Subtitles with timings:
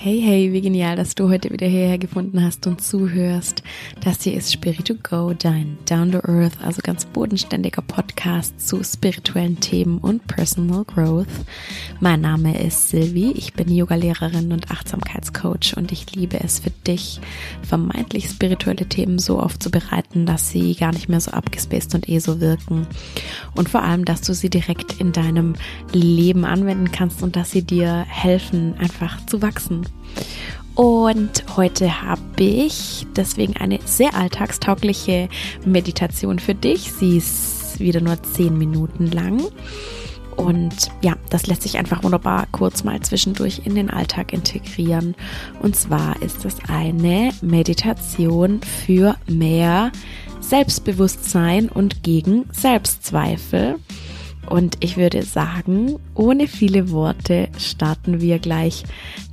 [0.00, 3.64] Hey, hey, wie genial, dass du heute wieder hierher gefunden hast und zuhörst.
[4.00, 8.84] Das hier ist Spirit to Go, dein Down to Earth, also ganz bodenständiger Podcast zu
[8.84, 11.26] spirituellen Themen und Personal Growth.
[11.98, 17.20] Mein Name ist Silvi, ich bin Yogalehrerin und Achtsamkeitscoach und ich liebe es für dich,
[17.62, 22.40] vermeintlich spirituelle Themen so aufzubereiten, dass sie gar nicht mehr so abgespaced und eh so
[22.40, 22.86] wirken.
[23.56, 25.54] Und vor allem, dass du sie direkt in deinem
[25.92, 29.87] Leben anwenden kannst und dass sie dir helfen, einfach zu wachsen
[30.78, 35.28] und heute habe ich deswegen eine sehr alltagstaugliche
[35.64, 36.92] Meditation für dich.
[36.92, 39.42] Sie ist wieder nur zehn Minuten lang.
[40.36, 45.16] Und ja, das lässt sich einfach wunderbar kurz mal zwischendurch in den Alltag integrieren.
[45.60, 49.90] Und zwar ist es eine Meditation für mehr
[50.38, 53.80] Selbstbewusstsein und gegen Selbstzweifel.
[54.48, 58.84] Und ich würde sagen, ohne viele Worte starten wir gleich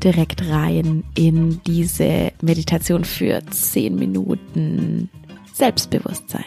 [0.04, 5.10] direkt rein in diese Meditation für 10 Minuten
[5.54, 6.44] Selbstbewusstsein.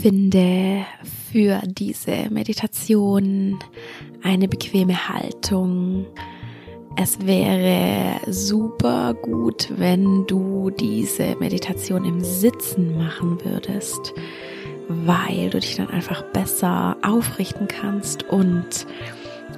[0.00, 0.86] Finde
[1.32, 3.58] für diese Meditation
[4.22, 6.06] eine bequeme Haltung,
[6.96, 14.14] es wäre super gut, wenn du diese Meditation im Sitzen machen würdest,
[14.88, 18.86] weil du dich dann einfach besser aufrichten kannst und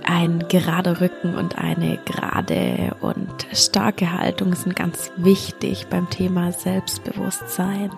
[0.04, 7.90] ein gerader Rücken und eine gerade und starke Haltung sind ganz wichtig beim Thema Selbstbewusstsein.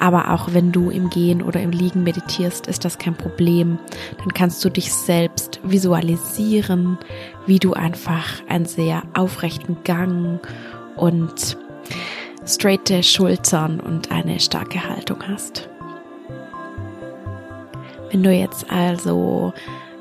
[0.00, 3.78] Aber auch wenn du im Gehen oder im Liegen meditierst, ist das kein Problem.
[4.18, 6.98] Dann kannst du dich selbst visualisieren,
[7.46, 10.40] wie du einfach einen sehr aufrechten Gang
[10.96, 11.58] und
[12.46, 15.68] straighte Schultern und eine starke Haltung hast.
[18.10, 19.52] Wenn du jetzt also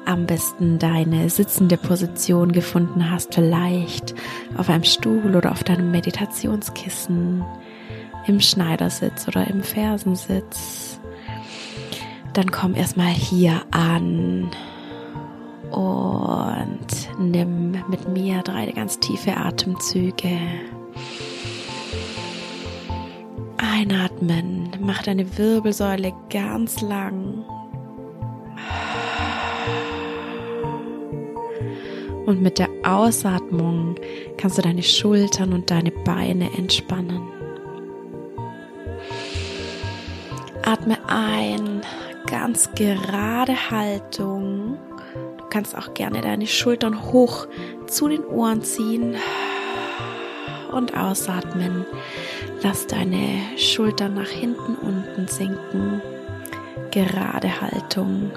[0.05, 4.15] am besten deine sitzende Position gefunden hast, vielleicht
[4.57, 7.43] auf einem Stuhl oder auf deinem Meditationskissen,
[8.29, 10.99] im Schneidersitz oder im Fersensitz.
[12.33, 14.51] Dann komm erstmal hier an
[15.71, 20.37] und nimm mit mir drei ganz tiefe Atemzüge.
[23.57, 27.43] Einatmen, mach deine Wirbelsäule ganz lang.
[32.27, 33.95] Und mit der Ausatmung
[34.37, 37.38] kannst du deine Schultern und deine Beine entspannen.
[40.69, 41.81] Atme ein,
[42.27, 44.77] ganz gerade Haltung.
[45.39, 47.47] Du kannst auch gerne deine Schultern hoch
[47.87, 49.15] zu den Ohren ziehen
[50.71, 51.87] und ausatmen.
[52.61, 56.03] Lass deine Schultern nach hinten unten sinken.
[56.91, 58.31] Gerade Haltung.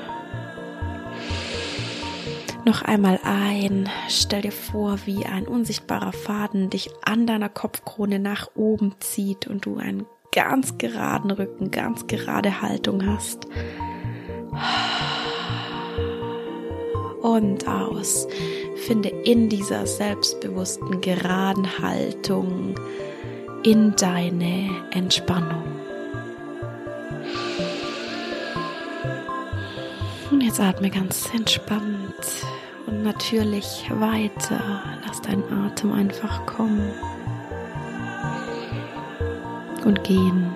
[2.65, 3.91] Noch einmal ein.
[4.09, 9.67] Stell dir vor, wie ein unsichtbarer Faden dich an deiner Kopfkrone nach oben zieht und
[9.67, 13.47] du einen ganz geraden Rücken, ganz gerade Haltung hast.
[17.21, 18.27] Und aus.
[18.87, 22.75] Finde in dieser selbstbewussten, geraden Haltung
[23.63, 25.63] in deine Entspannung.
[30.33, 32.17] Und jetzt atme ganz entspannt
[32.87, 34.83] und natürlich weiter.
[35.07, 36.91] Lass deinen Atem einfach kommen
[39.85, 40.53] und gehen,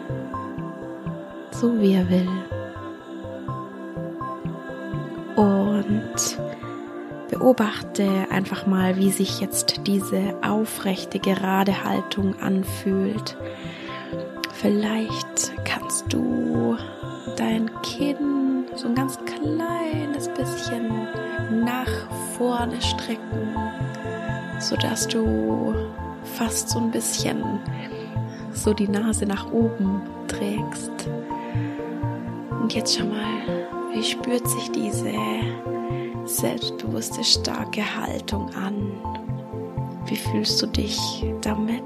[1.51, 2.29] so wie er will.
[5.37, 6.39] Und
[7.29, 13.37] beobachte einfach mal, wie sich jetzt diese aufrechte, gerade Haltung anfühlt.
[14.55, 16.77] Vielleicht kannst du
[17.37, 21.09] dein Kinn so ein ganz kleines bisschen
[21.65, 21.91] nach
[22.37, 23.55] vorne strecken,
[24.61, 25.75] sodass du
[26.37, 27.43] fast so ein bisschen
[28.57, 31.09] so die Nase nach oben trägst.
[32.61, 35.13] Und jetzt schau mal, wie spürt sich diese
[36.25, 38.93] selbstbewusste, starke Haltung an?
[40.07, 41.83] Wie fühlst du dich damit?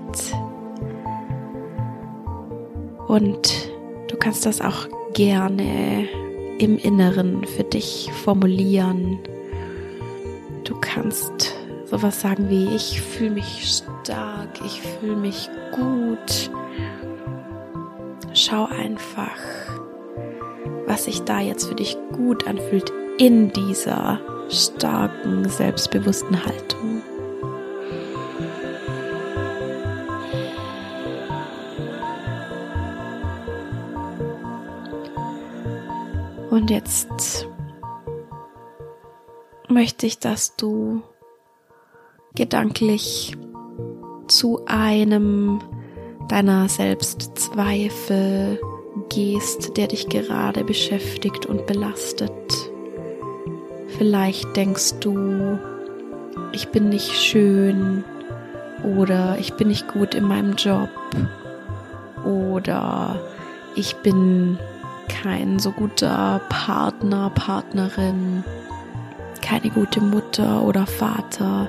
[3.09, 3.71] Und
[4.09, 6.09] du kannst das auch gerne
[6.59, 9.19] im Inneren für dich formulieren.
[10.65, 11.55] Du kannst
[11.87, 16.51] sowas sagen wie ich fühle mich stark, ich fühle mich gut,
[18.43, 19.37] Schau einfach,
[20.87, 27.03] was sich da jetzt für dich gut anfühlt in dieser starken, selbstbewussten Haltung.
[36.49, 37.47] Und jetzt
[39.69, 41.03] möchte ich, dass du
[42.35, 43.37] gedanklich
[44.29, 45.61] zu einem
[46.31, 48.61] deiner Selbstzweifel
[49.09, 52.31] gehst, der dich gerade beschäftigt und belastet.
[53.99, 55.59] Vielleicht denkst du,
[56.53, 58.05] ich bin nicht schön
[58.97, 60.89] oder ich bin nicht gut in meinem Job
[62.25, 63.21] oder
[63.75, 64.57] ich bin
[65.09, 68.45] kein so guter Partner, Partnerin,
[69.43, 71.69] keine gute Mutter oder Vater.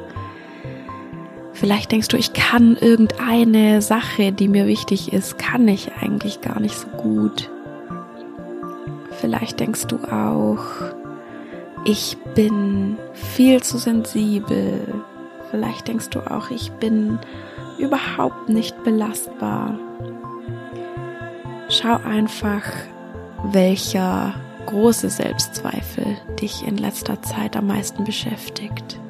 [1.61, 6.59] Vielleicht denkst du, ich kann irgendeine Sache, die mir wichtig ist, kann ich eigentlich gar
[6.59, 7.51] nicht so gut.
[9.19, 10.65] Vielleicht denkst du auch,
[11.85, 14.81] ich bin viel zu sensibel.
[15.51, 17.19] Vielleicht denkst du auch, ich bin
[17.77, 19.77] überhaupt nicht belastbar.
[21.69, 22.63] Schau einfach,
[23.51, 24.33] welcher
[24.65, 29.00] große Selbstzweifel dich in letzter Zeit am meisten beschäftigt.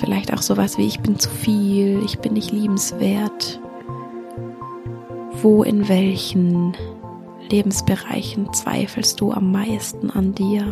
[0.00, 3.60] Vielleicht auch sowas wie ich bin zu viel, ich bin nicht liebenswert.
[5.42, 6.74] Wo in welchen
[7.50, 10.66] Lebensbereichen zweifelst du am meisten an dir?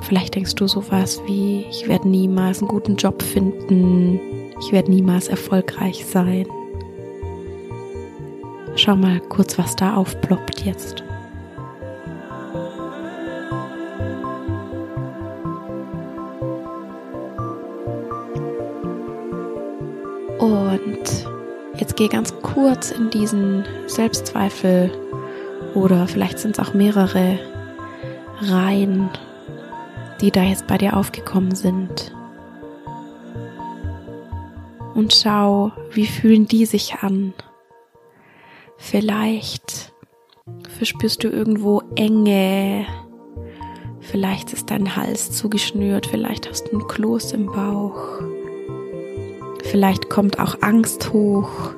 [0.00, 4.18] Vielleicht denkst du sowas wie, ich werde niemals einen guten Job finden,
[4.60, 6.46] ich werde niemals erfolgreich sein.
[8.76, 11.04] Schau mal kurz, was da aufploppt jetzt.
[22.00, 24.90] Jetzt geh ganz kurz in diesen Selbstzweifel
[25.74, 27.38] oder vielleicht sind es auch mehrere
[28.40, 29.10] rein,
[30.22, 32.14] die da jetzt bei dir aufgekommen sind.
[34.94, 37.34] Und schau, wie fühlen die sich an?
[38.78, 39.92] Vielleicht
[40.78, 42.86] verspürst du irgendwo Enge.
[44.00, 46.06] Vielleicht ist dein Hals zugeschnürt.
[46.06, 48.22] Vielleicht hast du ein Kloß im Bauch.
[49.64, 51.74] Vielleicht kommt auch Angst hoch.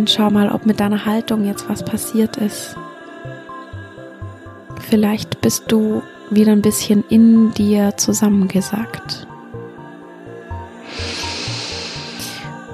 [0.00, 2.74] Und schau mal, ob mit deiner Haltung jetzt was passiert ist.
[4.88, 9.26] Vielleicht bist du wieder ein bisschen in dir zusammengesackt.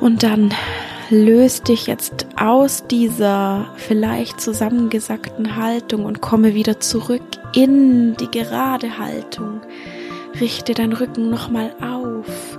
[0.00, 0.54] Und dann
[1.10, 7.24] löst dich jetzt aus dieser vielleicht zusammengesackten Haltung und komme wieder zurück
[7.56, 9.62] in die gerade Haltung.
[10.38, 12.56] Richte deinen Rücken nochmal auf.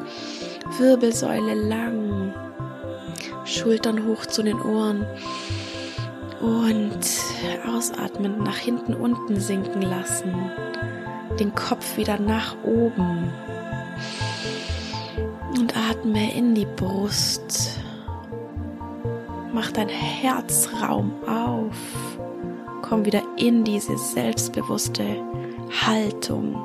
[0.77, 2.33] Wirbelsäule lang.
[3.47, 5.05] Schultern hoch zu den Ohren.
[6.41, 6.99] Und
[7.67, 10.33] ausatmen, nach hinten unten sinken lassen.
[11.39, 13.31] Den Kopf wieder nach oben
[15.57, 17.79] und atme in die Brust.
[19.53, 21.75] Mach dein Herzraum auf.
[22.81, 25.03] Komm wieder in diese selbstbewusste
[25.85, 26.55] Haltung.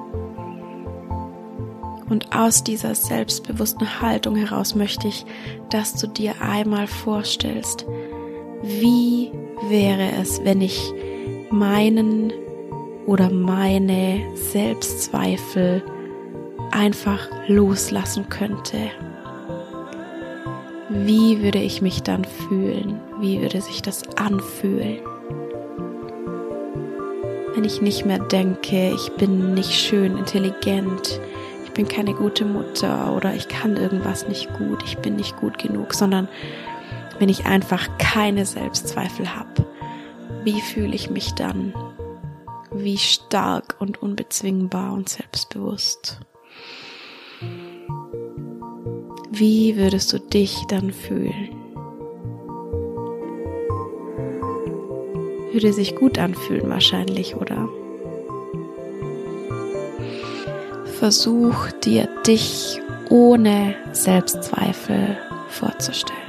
[2.13, 5.25] Und aus dieser selbstbewussten Haltung heraus möchte ich,
[5.71, 7.87] dass du dir einmal vorstellst,
[8.63, 9.33] wie
[9.71, 10.93] wäre es, wenn ich
[11.51, 12.31] meinen
[13.07, 15.83] oder meine Selbstzweifel
[16.71, 18.91] einfach loslassen könnte.
[20.91, 23.01] Wie würde ich mich dann fühlen?
[23.21, 24.99] Wie würde sich das anfühlen?
[27.55, 31.19] Wenn ich nicht mehr denke, ich bin nicht schön intelligent,
[31.73, 35.57] ich bin keine gute Mutter oder ich kann irgendwas nicht gut, ich bin nicht gut
[35.57, 36.29] genug, sondern
[37.19, 39.65] wenn ich einfach keine Selbstzweifel habe,
[40.45, 41.73] wie fühle ich mich dann?
[42.73, 46.21] Wie stark und unbezwingbar und selbstbewusst?
[49.31, 51.57] Wie würdest du dich dann fühlen?
[55.53, 57.67] Würde sich gut anfühlen wahrscheinlich, oder?
[61.03, 62.81] Versuch dir dich
[63.11, 65.17] ohne Selbstzweifel
[65.49, 66.21] vorzustellen.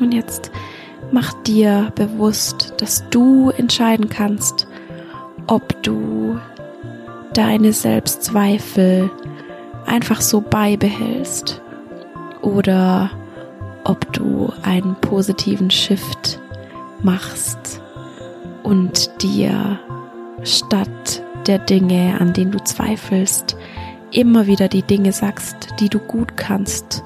[0.00, 0.50] Und jetzt
[1.12, 4.66] mach dir bewusst, dass du entscheiden kannst,
[5.46, 6.40] ob du
[7.34, 9.10] deine Selbstzweifel
[9.84, 11.60] einfach so beibehältst
[12.40, 13.10] oder
[14.24, 16.40] du einen positiven Shift
[17.02, 17.80] machst
[18.62, 19.78] und dir
[20.42, 23.56] statt der Dinge, an denen du zweifelst,
[24.10, 27.04] immer wieder die Dinge sagst, die du gut kannst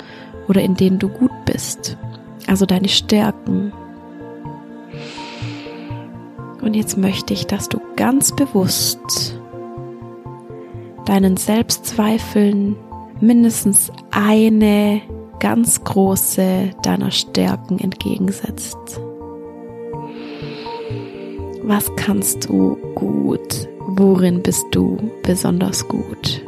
[0.48, 1.96] oder in denen du gut bist.
[2.46, 3.72] Also deine Stärken,
[6.60, 9.40] und jetzt möchte ich, dass du ganz bewusst
[11.06, 12.76] deinen Selbstzweifeln
[13.20, 15.00] mindestens eine
[15.40, 19.00] ganz große deiner Stärken entgegensetzt.
[21.62, 23.68] Was kannst du gut?
[23.88, 26.42] Worin bist du besonders gut?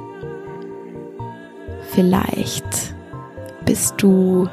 [1.90, 2.94] Vielleicht
[3.66, 4.49] bist du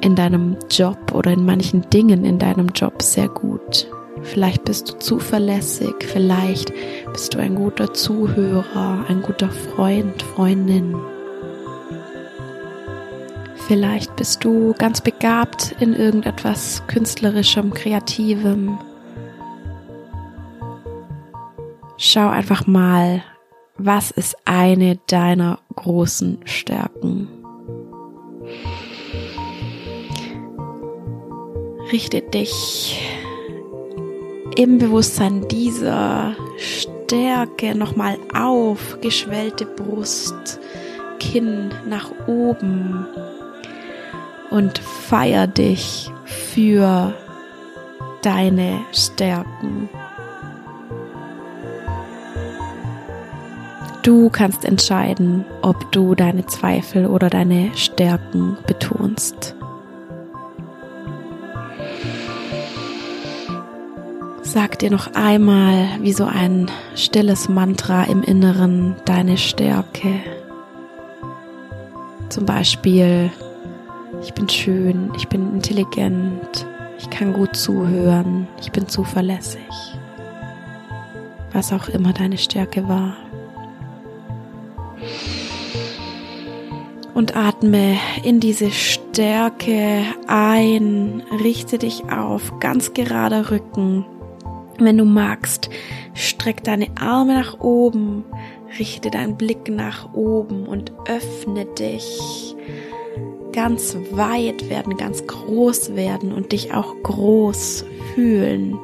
[0.00, 3.88] in deinem Job oder in manchen Dingen in deinem Job sehr gut.
[4.22, 6.72] Vielleicht bist du zuverlässig, vielleicht
[7.12, 10.96] bist du ein guter Zuhörer, ein guter Freund, Freundin.
[13.66, 18.78] Vielleicht bist du ganz begabt in irgendetwas künstlerischem, kreativem.
[21.96, 23.24] Schau einfach mal,
[23.76, 27.26] was ist eine deiner großen Stärken?
[31.90, 33.00] Richte dich
[34.56, 40.60] im Bewusstsein dieser Stärke nochmal auf, geschwellte Brust,
[41.18, 43.06] Kinn nach oben
[44.50, 47.12] und feier dich für
[48.22, 49.88] deine Stärken.
[54.02, 59.56] Du kannst entscheiden, ob du deine Zweifel oder deine Stärken betonst.
[64.42, 70.20] Sag dir noch einmal wie so ein stilles Mantra im Inneren deine Stärke.
[72.28, 73.32] Zum Beispiel,
[74.22, 76.66] ich bin schön, ich bin intelligent,
[76.98, 79.60] ich kann gut zuhören, ich bin zuverlässig.
[81.52, 83.16] Was auch immer deine Stärke war.
[87.14, 94.04] Und atme in diese Stärke ein, richte dich auf, ganz gerader Rücken.
[94.78, 95.70] Wenn du magst,
[96.12, 98.24] streck deine Arme nach oben,
[98.78, 102.45] richte deinen Blick nach oben und öffne dich.
[103.56, 108.78] Ganz weit werden, ganz groß werden und dich auch groß fühlen.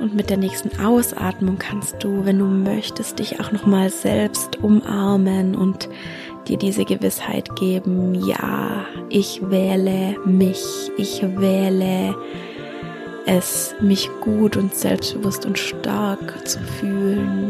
[0.00, 5.54] Und mit der nächsten Ausatmung kannst du, wenn du möchtest, dich auch nochmal selbst umarmen
[5.54, 5.88] und
[6.48, 12.16] dir diese Gewissheit geben, ja, ich wähle mich, ich wähle
[13.26, 17.47] es, mich gut und selbstbewusst und stark zu fühlen.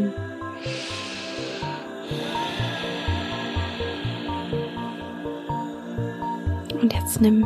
[6.81, 7.45] Und jetzt nimm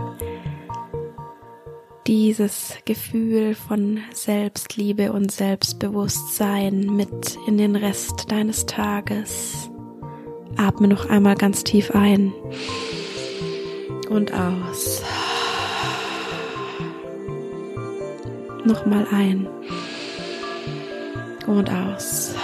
[2.05, 9.69] dieses Gefühl von Selbstliebe und Selbstbewusstsein mit in den Rest deines Tages.
[10.57, 12.33] Atme noch einmal ganz tief ein
[14.09, 15.01] und aus.
[18.65, 19.47] Nochmal ein
[21.47, 22.35] und aus.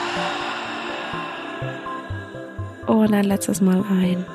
[2.88, 4.26] Und ein letztes Mal ein.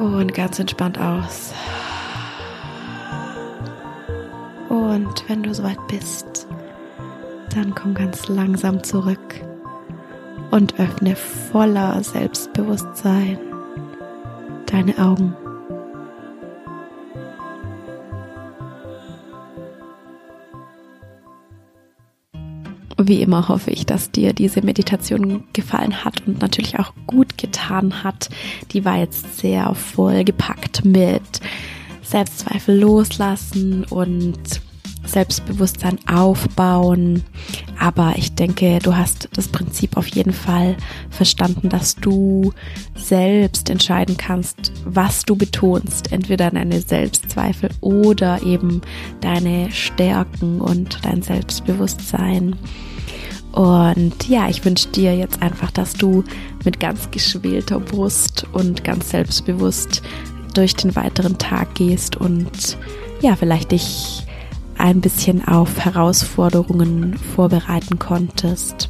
[0.00, 1.52] Und ganz entspannt aus.
[4.70, 6.46] Und wenn du soweit bist,
[7.54, 9.42] dann komm ganz langsam zurück
[10.50, 13.38] und öffne voller Selbstbewusstsein
[14.64, 15.36] deine Augen.
[23.10, 28.04] Wie immer hoffe ich, dass dir diese Meditation gefallen hat und natürlich auch gut getan
[28.04, 28.30] hat.
[28.70, 31.40] Die war jetzt sehr vollgepackt mit
[32.02, 34.38] Selbstzweifel loslassen und
[35.04, 37.24] Selbstbewusstsein aufbauen.
[37.80, 40.76] Aber ich denke, du hast das Prinzip auf jeden Fall
[41.10, 42.52] verstanden, dass du
[42.94, 46.12] selbst entscheiden kannst, was du betonst.
[46.12, 48.82] Entweder deine Selbstzweifel oder eben
[49.20, 52.54] deine Stärken und dein Selbstbewusstsein.
[53.52, 56.24] Und ja, ich wünsche dir jetzt einfach, dass du
[56.64, 60.02] mit ganz geschwelter Brust und ganz selbstbewusst
[60.54, 62.78] durch den weiteren Tag gehst und
[63.20, 64.26] ja, vielleicht dich
[64.78, 68.88] ein bisschen auf Herausforderungen vorbereiten konntest.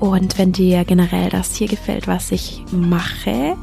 [0.00, 3.54] Und wenn dir generell das hier gefällt, was ich mache,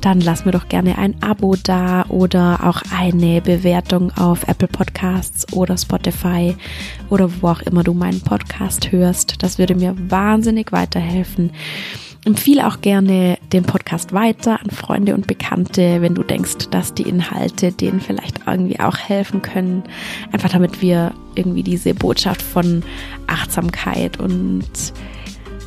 [0.00, 5.52] dann lass mir doch gerne ein Abo da oder auch eine Bewertung auf Apple Podcasts
[5.52, 6.54] oder Spotify
[7.08, 9.42] oder wo auch immer du meinen Podcast hörst.
[9.42, 11.50] Das würde mir wahnsinnig weiterhelfen.
[12.24, 17.08] Empfehle auch gerne den Podcast weiter an Freunde und Bekannte, wenn du denkst, dass die
[17.08, 19.82] Inhalte denen vielleicht irgendwie auch helfen können.
[20.30, 22.84] Einfach damit wir irgendwie diese Botschaft von
[23.26, 24.68] Achtsamkeit und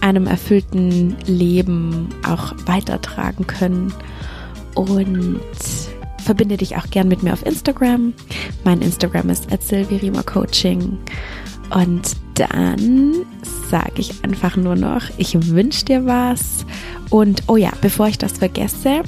[0.03, 3.93] einem erfüllten Leben auch weitertragen können.
[4.75, 5.39] Und
[6.23, 8.13] verbinde dich auch gern mit mir auf Instagram.
[8.63, 9.47] Mein Instagram ist
[10.25, 10.97] Coaching.
[11.69, 13.13] Und dann
[13.69, 16.65] sage ich einfach nur noch, ich wünsche dir was.
[17.09, 19.03] Und oh ja, bevor ich das vergesse,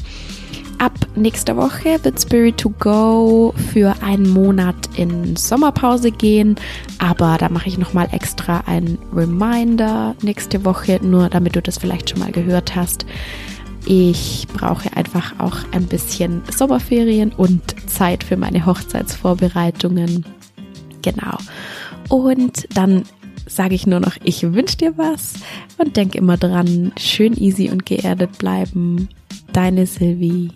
[0.77, 6.55] Ab nächster Woche wird Spirit to Go für einen Monat in Sommerpause gehen,
[6.99, 12.09] aber da mache ich nochmal extra ein Reminder nächste Woche, nur damit du das vielleicht
[12.09, 13.05] schon mal gehört hast.
[13.85, 20.25] Ich brauche einfach auch ein bisschen Sommerferien und Zeit für meine Hochzeitsvorbereitungen.
[21.01, 21.37] Genau.
[22.09, 23.03] Und dann
[23.47, 25.35] sage ich nur noch, ich wünsche dir was
[25.77, 29.07] und denk immer dran, schön easy und geerdet bleiben.
[29.53, 30.49] Deine Sylvie.